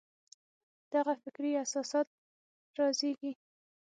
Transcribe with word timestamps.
دغه 0.93 1.13
فکري 1.23 1.51
اساسات 1.65 2.07
رازېږي. 2.77 3.31